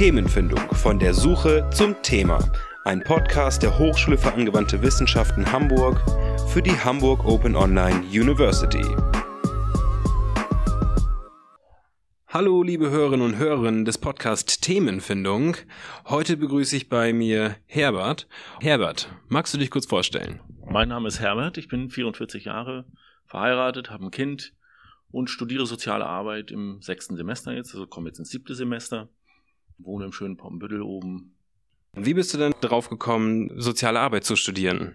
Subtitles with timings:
[0.00, 2.38] Themenfindung von der Suche zum Thema.
[2.86, 6.00] Ein Podcast der Hochschule für angewandte Wissenschaften Hamburg
[6.48, 8.82] für die Hamburg Open Online University.
[12.28, 15.58] Hallo, liebe Hörerinnen und Hörer des Podcast Themenfindung.
[16.06, 18.26] Heute begrüße ich bei mir Herbert.
[18.60, 20.40] Herbert, magst du dich kurz vorstellen?
[20.64, 22.86] Mein Name ist Herbert, ich bin 44 Jahre,
[23.26, 24.54] verheiratet, habe ein Kind
[25.10, 29.10] und studiere soziale Arbeit im sechsten Semester jetzt, also komme jetzt ins siebte Semester,
[29.84, 31.34] wohne im schönen Poppenbüttel oben.
[31.92, 34.94] Wie bist du denn drauf gekommen, soziale Arbeit zu studieren?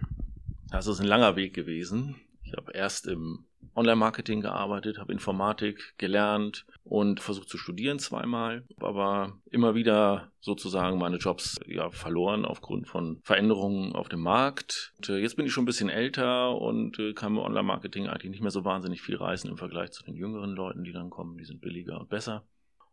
[0.70, 2.16] Das ist ein langer Weg gewesen.
[2.42, 9.38] Ich habe erst im Online-Marketing gearbeitet, habe Informatik gelernt und versucht zu studieren zweimal, aber
[9.50, 14.94] immer wieder sozusagen meine Jobs ja verloren aufgrund von Veränderungen auf dem Markt.
[14.96, 18.30] Und, äh, jetzt bin ich schon ein bisschen älter und äh, kann mit Online-Marketing eigentlich
[18.30, 21.36] nicht mehr so wahnsinnig viel reißen im Vergleich zu den jüngeren Leuten, die dann kommen.
[21.36, 22.44] Die sind billiger und besser.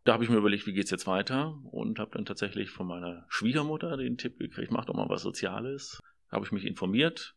[0.04, 3.26] Da habe ich mir überlegt, wie geht's jetzt weiter und habe dann tatsächlich von meiner
[3.30, 6.00] Schwiegermutter den Tipp gekriegt, mach doch mal was Soziales.
[6.30, 7.36] Da habe ich mich informiert,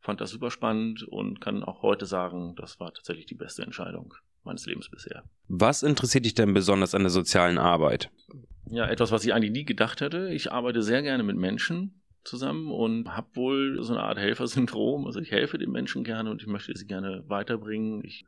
[0.00, 4.14] fand das super spannend und kann auch heute sagen, das war tatsächlich die beste Entscheidung
[4.44, 5.24] meines Lebens bisher.
[5.48, 8.10] Was interessiert dich denn besonders an der sozialen Arbeit?
[8.70, 10.28] Ja, etwas, was ich eigentlich nie gedacht hätte.
[10.28, 15.06] Ich arbeite sehr gerne mit Menschen zusammen und habe wohl so eine Art Helfersyndrom.
[15.06, 18.04] Also ich helfe den Menschen gerne und ich möchte sie gerne weiterbringen.
[18.04, 18.24] Ich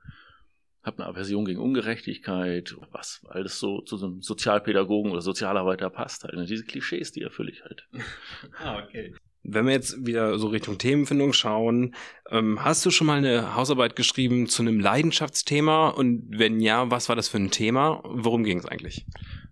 [0.87, 6.25] habe eine Aversion gegen Ungerechtigkeit, was alles so zu so einem Sozialpädagogen oder Sozialarbeiter passt
[6.25, 6.35] halt.
[6.35, 7.89] Und diese Klischees, die erfülle ich halt.
[8.59, 9.15] ah, okay.
[9.43, 11.95] Wenn wir jetzt wieder so Richtung Themenfindung schauen,
[12.31, 15.89] ähm, hast du schon mal eine Hausarbeit geschrieben zu einem Leidenschaftsthema?
[15.89, 18.01] Und wenn ja, was war das für ein Thema?
[18.05, 19.07] Worum ging es eigentlich?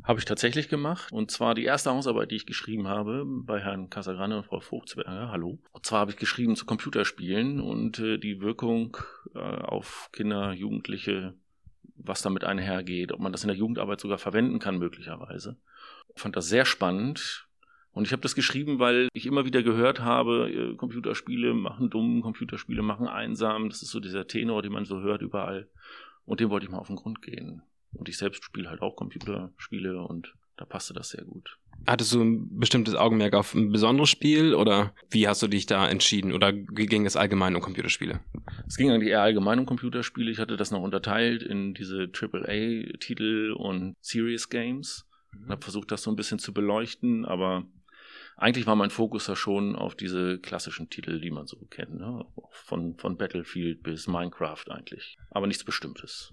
[0.05, 1.11] Habe ich tatsächlich gemacht.
[1.13, 5.31] Und zwar die erste Hausarbeit, die ich geschrieben habe, bei Herrn Casagrande und Frau Vogtsberger.
[5.31, 5.59] Hallo.
[5.73, 8.99] Und zwar habe ich geschrieben zu Computerspielen und äh, die Wirkung
[9.35, 11.33] äh, auf Kinder, Jugendliche,
[11.97, 15.57] was damit einhergeht, ob man das in der Jugendarbeit sogar verwenden kann, möglicherweise.
[16.15, 17.49] Ich fand das sehr spannend
[17.93, 22.21] und ich habe das geschrieben, weil ich immer wieder gehört habe, äh, Computerspiele machen dumm,
[22.21, 23.71] Computerspiele machen einsam.
[23.71, 25.71] Das ist so dieser Tenor, den man so hört überall.
[26.27, 27.63] Und dem wollte ich mal auf den Grund gehen.
[27.95, 31.59] Und ich selbst spiele halt auch Computerspiele und da passte das sehr gut.
[31.87, 35.89] Hattest du ein bestimmtes Augenmerk auf ein besonderes Spiel oder wie hast du dich da
[35.89, 38.21] entschieden oder ging es allgemein um Computerspiele?
[38.67, 40.31] Es ging eigentlich eher allgemein um Computerspiele.
[40.31, 45.07] Ich hatte das noch unterteilt in diese AAA-Titel und Serious Games.
[45.45, 47.65] Ich habe versucht, das so ein bisschen zu beleuchten, aber
[48.37, 52.25] eigentlich war mein Fokus ja schon auf diese klassischen Titel, die man so kennt, ne?
[52.51, 56.33] von, von Battlefield bis Minecraft eigentlich, aber nichts Bestimmtes.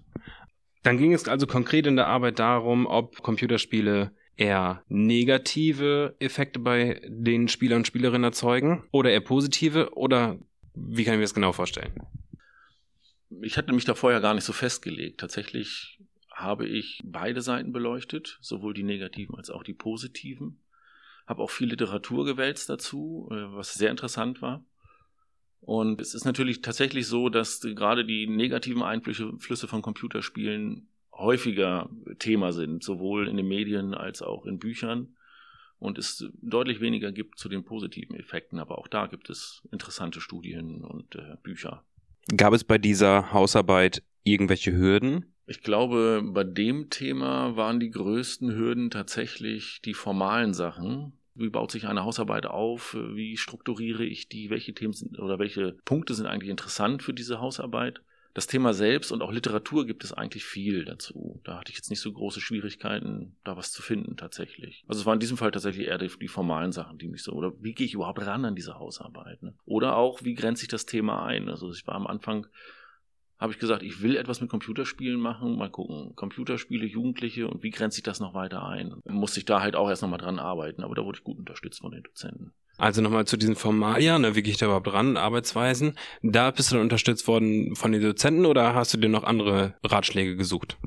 [0.82, 7.00] Dann ging es also konkret in der Arbeit darum, ob Computerspiele eher negative Effekte bei
[7.06, 10.38] den Spielern und Spielerinnen erzeugen oder eher positive oder
[10.74, 11.92] wie kann ich mir das genau vorstellen?
[13.42, 15.20] Ich hatte mich da vorher gar nicht so festgelegt.
[15.20, 15.98] Tatsächlich
[16.34, 20.58] habe ich beide Seiten beleuchtet, sowohl die negativen als auch die positiven
[21.26, 24.64] habe auch viel Literatur gewälzt dazu, äh, was sehr interessant war.
[25.62, 32.52] Und es ist natürlich tatsächlich so, dass gerade die negativen Einflüsse von Computerspielen häufiger Thema
[32.52, 35.14] sind, sowohl in den Medien als auch in Büchern.
[35.78, 38.58] Und es deutlich weniger gibt zu den positiven Effekten.
[38.58, 41.84] Aber auch da gibt es interessante Studien und äh, Bücher.
[42.36, 45.32] Gab es bei dieser Hausarbeit irgendwelche Hürden?
[45.46, 51.12] Ich glaube, bei dem Thema waren die größten Hürden tatsächlich die formalen Sachen.
[51.34, 52.94] Wie baut sich eine Hausarbeit auf?
[52.94, 54.50] Wie strukturiere ich die?
[54.50, 58.00] Welche Themen sind oder welche Punkte sind eigentlich interessant für diese Hausarbeit?
[58.34, 61.40] Das Thema selbst und auch Literatur gibt es eigentlich viel dazu.
[61.44, 64.84] Da hatte ich jetzt nicht so große Schwierigkeiten, da was zu finden tatsächlich.
[64.88, 67.32] Also es waren in diesem Fall tatsächlich eher die, die formalen Sachen, die mich so,
[67.32, 69.42] oder wie gehe ich überhaupt ran an diese Hausarbeit?
[69.42, 69.52] Ne?
[69.66, 71.50] Oder auch, wie grenze ich das Thema ein?
[71.50, 72.46] Also ich war am Anfang
[73.42, 77.70] habe ich gesagt, ich will etwas mit Computerspielen machen, mal gucken, Computerspiele, Jugendliche und wie
[77.70, 78.94] grenze ich das noch weiter ein?
[79.08, 81.80] Musste ich da halt auch erst nochmal dran arbeiten, aber da wurde ich gut unterstützt
[81.80, 82.52] von den Dozenten.
[82.78, 85.98] Also nochmal zu diesen Formalia, ne, wie gehe ich da überhaupt ran, Arbeitsweisen.
[86.22, 89.74] Da bist du dann unterstützt worden von den Dozenten oder hast du dir noch andere
[89.82, 90.78] Ratschläge gesucht?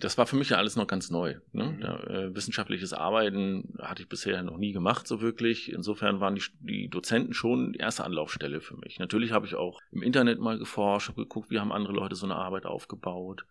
[0.00, 1.36] Das war für mich ja alles noch ganz neu.
[1.52, 1.64] Ne?
[1.64, 1.80] Mhm.
[1.80, 5.72] Ja, äh, wissenschaftliches Arbeiten hatte ich bisher noch nie gemacht, so wirklich.
[5.72, 8.98] Insofern waren die, die Dozenten schon die erste Anlaufstelle für mich.
[8.98, 12.26] Natürlich habe ich auch im Internet mal geforscht, habe geguckt, wie haben andere Leute so
[12.26, 13.44] eine Arbeit aufgebaut.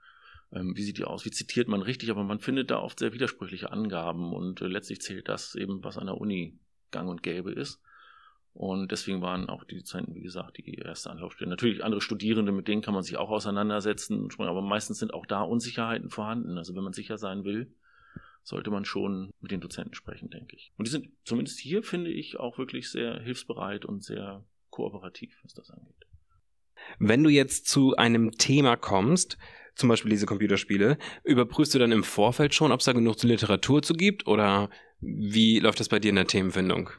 [0.52, 1.26] Ähm, wie sieht die aus?
[1.26, 2.10] Wie zitiert man richtig?
[2.10, 5.98] Aber man findet da oft sehr widersprüchliche Angaben und äh, letztlich zählt das eben, was
[5.98, 6.58] an der Uni
[6.92, 7.80] gang und gäbe ist.
[8.54, 11.50] Und deswegen waren auch die Dozenten, wie gesagt, die erste Anlaufstelle.
[11.50, 15.44] Natürlich andere Studierende, mit denen kann man sich auch auseinandersetzen, aber meistens sind auch da
[15.44, 16.58] Unsicherheiten vorhanden.
[16.58, 17.74] Also wenn man sicher sein will,
[18.44, 20.74] sollte man schon mit den Dozenten sprechen, denke ich.
[20.78, 25.54] Und die sind zumindest hier, finde ich, auch wirklich sehr hilfsbereit und sehr kooperativ, was
[25.54, 26.06] das angeht.
[26.98, 29.38] Wenn du jetzt zu einem Thema kommst,
[29.76, 33.82] zum Beispiel diese Computerspiele, überprüfst du dann im Vorfeld schon, ob es da genug Literatur
[33.82, 34.70] zu gibt oder
[35.00, 36.90] wie läuft das bei dir in der Themenfindung?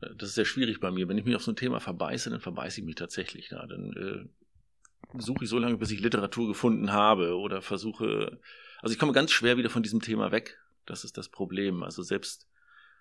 [0.00, 1.08] Das ist sehr schwierig bei mir.
[1.08, 3.66] Wenn ich mich auf so ein Thema verbeiße, dann verbeiße ich mich tatsächlich da.
[3.66, 8.38] Dann äh, suche ich so lange, bis ich Literatur gefunden habe oder versuche.
[8.82, 10.58] Also ich komme ganz schwer wieder von diesem Thema weg.
[10.86, 11.82] Das ist das Problem.
[11.82, 12.46] Also selbst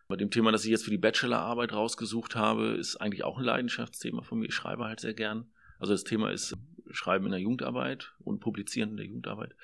[0.08, 3.44] bei dem Thema, das ich jetzt für die Bachelorarbeit rausgesucht habe, ist eigentlich auch ein
[3.44, 4.48] Leidenschaftsthema von mir.
[4.48, 5.52] Ich schreibe halt sehr gern.
[5.78, 6.58] Also das Thema ist
[6.92, 9.56] Schreiben in der Jugendarbeit und Publizieren in der Jugendarbeit.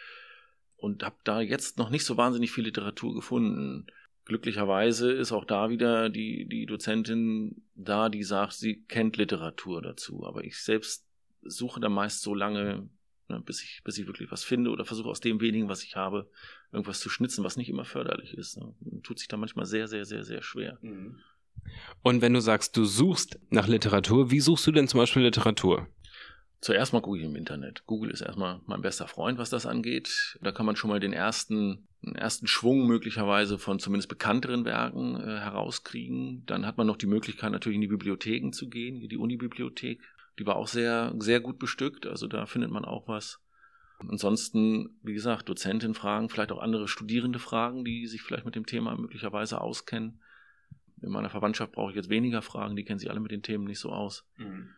[0.77, 3.87] Und habe da jetzt noch nicht so wahnsinnig viel Literatur gefunden.
[4.25, 10.25] Glücklicherweise ist auch da wieder die, die Dozentin da, die sagt, sie kennt Literatur dazu.
[10.25, 11.05] Aber ich selbst
[11.43, 12.89] suche da meist so lange,
[13.29, 15.95] ne, bis, ich, bis ich wirklich was finde oder versuche aus dem wenigen, was ich
[15.95, 16.29] habe,
[16.71, 18.57] irgendwas zu schnitzen, was nicht immer förderlich ist.
[18.57, 18.73] Ne.
[19.03, 20.79] Tut sich da manchmal sehr, sehr, sehr, sehr schwer.
[20.81, 21.19] Mhm.
[22.01, 25.87] Und wenn du sagst, du suchst nach Literatur, wie suchst du denn zum Beispiel Literatur?
[26.65, 27.83] Zuerst mal gucke ich im Internet.
[27.85, 30.39] Google ist erstmal mein bester Freund, was das angeht.
[30.41, 35.15] Da kann man schon mal den ersten, den ersten Schwung möglicherweise von zumindest bekannteren Werken
[35.15, 36.43] äh, herauskriegen.
[36.47, 40.01] Dann hat man noch die Möglichkeit, natürlich in die Bibliotheken zu gehen, wie die Unibibliothek.
[40.39, 43.39] Die war auch sehr, sehr gut bestückt, also da findet man auch was.
[43.99, 48.65] Ansonsten, wie gesagt, Dozentin fragen, vielleicht auch andere Studierende fragen, die sich vielleicht mit dem
[48.65, 50.19] Thema möglicherweise auskennen.
[51.03, 53.65] In meiner Verwandtschaft brauche ich jetzt weniger Fragen, die kennen sich alle mit den Themen
[53.65, 54.25] nicht so aus.
[54.37, 54.69] Mhm.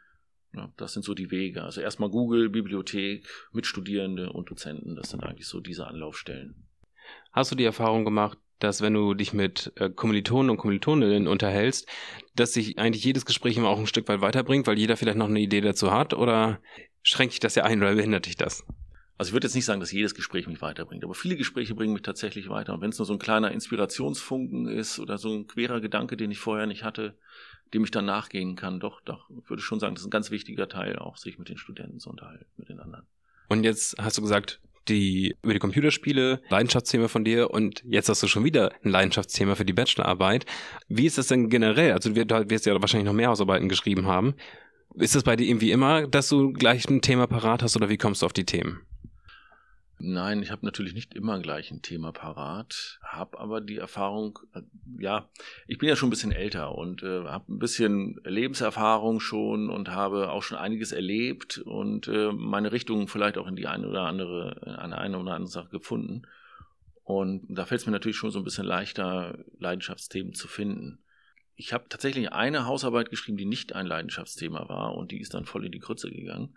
[0.54, 1.64] Ja, das sind so die Wege.
[1.64, 4.96] Also erstmal Google, Bibliothek, Mitstudierende und Dozenten.
[4.96, 6.68] Das sind eigentlich so diese Anlaufstellen.
[7.32, 11.88] Hast du die Erfahrung gemacht, dass wenn du dich mit äh, Kommilitonen und Kommilitoninnen unterhältst,
[12.36, 15.28] dass sich eigentlich jedes Gespräch immer auch ein Stück weit weiterbringt, weil jeder vielleicht noch
[15.28, 16.14] eine Idee dazu hat?
[16.14, 16.60] Oder
[17.04, 18.66] schränkt dich das ja ein oder behindert dich das?
[19.18, 21.94] Also ich würde jetzt nicht sagen, dass jedes Gespräch mich weiterbringt, aber viele Gespräche bringen
[21.94, 22.74] mich tatsächlich weiter.
[22.74, 26.30] Und wenn es nur so ein kleiner Inspirationsfunken ist oder so ein querer Gedanke, den
[26.30, 27.18] ich vorher nicht hatte,
[27.74, 28.80] dem ich dann nachgehen kann.
[28.80, 31.50] Doch, doch, würde ich schon sagen, das ist ein ganz wichtiger Teil, auch sich mit
[31.50, 33.06] den Studenten zu unterhalten, mit den anderen.
[33.50, 38.24] Und jetzt hast du gesagt, die über die Computerspiele, Leidenschaftsthema von dir und jetzt hast
[38.24, 40.46] du schon wieder ein Leidenschaftsthema für die Bachelorarbeit.
[40.88, 41.94] Wie ist das denn generell?
[41.94, 44.36] Also du wirst ja wahrscheinlich noch mehr Hausarbeiten geschrieben haben.
[44.96, 47.98] Ist das bei dir irgendwie immer, dass du gleich ein Thema parat hast oder wie
[47.98, 48.82] kommst du auf die Themen?
[50.00, 54.62] Nein, ich habe natürlich nicht immer gleich ein Thema parat, habe aber die Erfahrung, äh,
[55.00, 55.28] ja,
[55.66, 59.90] ich bin ja schon ein bisschen älter und äh, habe ein bisschen Lebenserfahrung schon und
[59.90, 64.04] habe auch schon einiges erlebt und äh, meine Richtung vielleicht auch in die eine oder
[64.04, 66.28] andere, an eine oder andere Sache gefunden.
[67.04, 71.00] Und da fällt es mir natürlich schon so ein bisschen leichter, Leidenschaftsthemen zu finden.
[71.56, 75.46] Ich habe tatsächlich eine Hausarbeit geschrieben, die nicht ein Leidenschaftsthema war und die ist dann
[75.46, 76.56] voll in die Krütze gegangen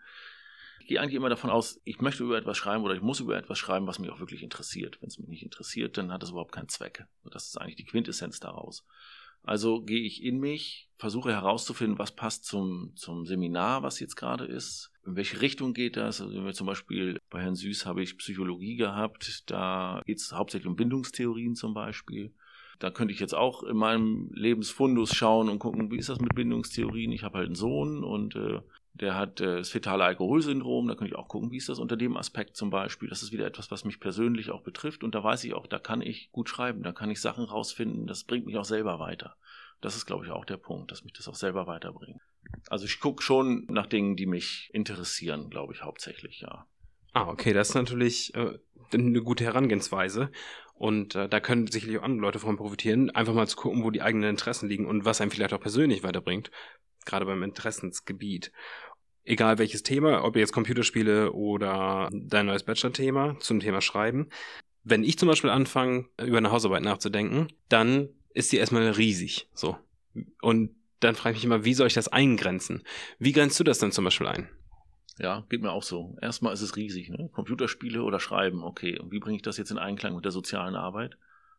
[0.90, 3.60] gehe eigentlich immer davon aus, ich möchte über etwas schreiben oder ich muss über etwas
[3.60, 5.00] schreiben, was mich auch wirklich interessiert.
[5.00, 7.04] Wenn es mich nicht interessiert, dann hat es überhaupt keinen Zweck.
[7.30, 8.84] Das ist eigentlich die Quintessenz daraus.
[9.44, 14.46] Also gehe ich in mich, versuche herauszufinden, was passt zum, zum Seminar, was jetzt gerade
[14.46, 14.90] ist.
[15.06, 16.20] In welche Richtung geht das?
[16.20, 20.32] Also wenn wir zum Beispiel bei Herrn Süß habe ich Psychologie gehabt, da geht es
[20.32, 22.34] hauptsächlich um Bindungstheorien zum Beispiel.
[22.80, 26.34] Da könnte ich jetzt auch in meinem Lebensfundus schauen und gucken, wie ist das mit
[26.34, 27.12] Bindungstheorien?
[27.12, 28.60] Ich habe halt einen Sohn und äh,
[28.94, 31.96] der hat äh, das fetale Alkoholsyndrom, da könnte ich auch gucken, wie ist das unter
[31.96, 33.08] dem Aspekt zum Beispiel.
[33.08, 35.78] Das ist wieder etwas, was mich persönlich auch betrifft und da weiß ich auch, da
[35.78, 39.36] kann ich gut schreiben, da kann ich Sachen rausfinden, das bringt mich auch selber weiter.
[39.80, 42.20] Das ist, glaube ich, auch der Punkt, dass mich das auch selber weiterbringt.
[42.68, 46.66] Also ich gucke schon nach Dingen, die mich interessieren, glaube ich, hauptsächlich, ja.
[47.12, 48.58] Ah, okay, das ist natürlich äh,
[48.92, 50.30] eine gute Herangehensweise.
[50.74, 53.90] Und äh, da können sicherlich auch andere Leute von profitieren, einfach mal zu gucken, wo
[53.90, 56.50] die eigenen Interessen liegen und was einem vielleicht auch persönlich weiterbringt
[57.06, 58.52] gerade beim Interessensgebiet.
[59.24, 64.28] Egal welches Thema, ob jetzt Computerspiele oder dein neues Bachelor-Thema zum Thema Schreiben.
[64.82, 69.48] Wenn ich zum Beispiel anfange, über eine Hausarbeit nachzudenken, dann ist die erstmal riesig.
[69.54, 69.76] So.
[70.40, 72.82] Und dann frage ich mich immer, wie soll ich das eingrenzen?
[73.18, 74.48] Wie grenzt du das dann zum Beispiel ein?
[75.18, 76.16] Ja, geht mir auch so.
[76.22, 77.28] Erstmal ist es riesig, ne?
[77.32, 78.98] Computerspiele oder Schreiben, okay.
[78.98, 81.18] Und wie bringe ich das jetzt in Einklang mit der sozialen Arbeit?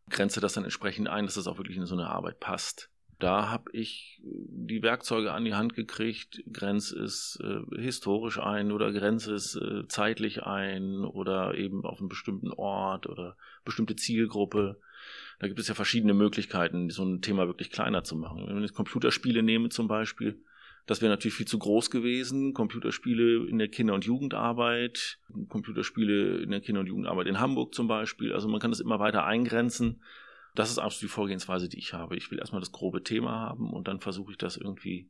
[0.10, 2.91] Grenze das dann entsprechend ein, dass das auch wirklich in so eine Arbeit passt
[3.22, 8.92] da habe ich die Werkzeuge an die Hand gekriegt, grenze es äh, historisch ein oder
[8.92, 14.80] grenze es äh, zeitlich ein oder eben auf einen bestimmten Ort oder bestimmte Zielgruppe.
[15.40, 18.46] Da gibt es ja verschiedene Möglichkeiten, so ein Thema wirklich kleiner zu machen.
[18.48, 20.44] Wenn ich Computerspiele nehme zum Beispiel,
[20.88, 22.54] das wäre natürlich viel zu groß gewesen.
[22.54, 27.88] Computerspiele in der Kinder- und Jugendarbeit, Computerspiele in der Kinder- und Jugendarbeit in Hamburg zum
[27.88, 28.34] Beispiel.
[28.34, 30.02] Also man kann das immer weiter eingrenzen
[30.56, 32.16] das ist absolut die Vorgehensweise, die ich habe.
[32.18, 35.10] Ich will erstmal das grobe Thema haben und dann versuche ich das irgendwie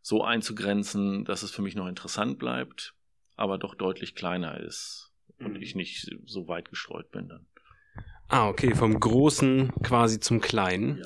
[0.00, 2.94] so einzugrenzen, dass es für mich noch interessant bleibt,
[3.36, 5.62] aber doch deutlich kleiner ist und mhm.
[5.62, 7.46] ich nicht so weit gestreut bin dann.
[8.28, 10.98] Ah, okay, vom Großen quasi zum Kleinen.
[10.98, 11.04] Ja.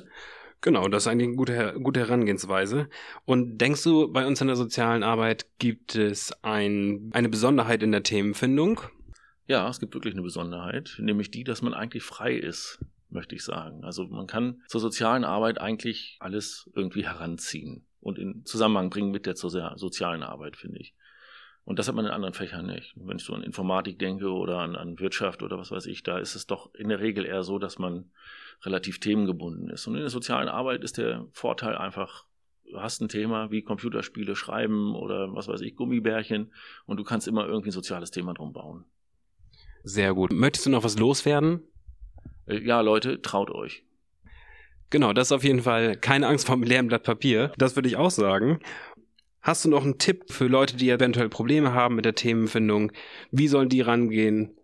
[0.61, 2.89] Genau, das ist eigentlich eine gute, gute Herangehensweise.
[3.25, 7.93] Und denkst du, bei uns in der sozialen Arbeit gibt es ein, eine Besonderheit in
[7.93, 8.81] der Themenfindung?
[9.47, 13.45] Ja, es gibt wirklich eine Besonderheit, nämlich die, dass man eigentlich frei ist, möchte ich
[13.45, 13.85] sagen.
[13.85, 19.27] Also man kann zur sozialen Arbeit eigentlich alles irgendwie heranziehen und in Zusammenhang bringen mit
[19.27, 20.95] der sozialen Arbeit, finde ich.
[21.65, 22.95] Und das hat man in anderen Fächern nicht.
[22.97, 26.19] Wenn ich so an Informatik denke oder an, an Wirtschaft oder was weiß ich, da
[26.19, 28.13] ist es doch in der Regel eher so, dass man
[28.63, 29.85] relativ themengebunden ist.
[29.89, 32.25] Und in der sozialen Arbeit ist der Vorteil einfach,
[32.71, 36.53] du hast ein Thema wie Computerspiele schreiben oder was weiß ich, Gummibärchen
[36.85, 38.85] und du kannst immer irgendwie ein soziales Thema drum bauen.
[39.83, 40.33] Sehr gut.
[40.33, 41.63] Möchtest du noch was loswerden?
[42.47, 43.85] Äh, ja, Leute, traut euch.
[44.91, 47.53] Genau, das ist auf jeden Fall keine Angst vor einem leeren Blatt Papier.
[47.59, 48.61] Das würde ich auch sagen.
[49.43, 52.93] Hast du noch einen Tipp für Leute, die eventuell Probleme haben mit der Themenfindung?
[53.31, 54.57] Wie sollen die rangehen?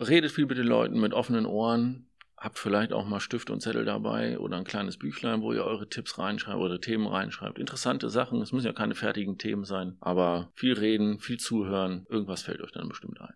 [0.00, 2.08] Redet viel mit den Leuten mit offenen Ohren.
[2.36, 5.88] Habt vielleicht auch mal Stift und Zettel dabei oder ein kleines Büchlein, wo ihr eure
[5.88, 7.58] Tipps reinschreibt oder Themen reinschreibt.
[7.58, 8.42] Interessante Sachen.
[8.42, 12.06] Es müssen ja keine fertigen Themen sein, aber viel reden, viel zuhören.
[12.10, 13.34] Irgendwas fällt euch dann bestimmt ein.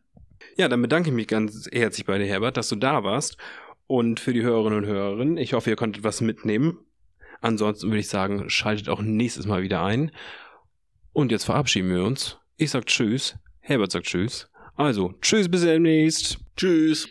[0.56, 3.36] Ja, dann bedanke ich mich ganz herzlich bei dir, Herbert, dass du da warst.
[3.86, 6.78] Und für die Hörerinnen und Hörer, ich hoffe, ihr konntet was mitnehmen.
[7.40, 10.12] Ansonsten würde ich sagen, schaltet auch nächstes Mal wieder ein.
[11.12, 12.38] Und jetzt verabschieden wir uns.
[12.56, 14.48] Ich sag Tschüss, Herbert sagt Tschüss.
[14.76, 16.38] Also, Tschüss, bis demnächst.
[16.56, 17.08] Tschüss.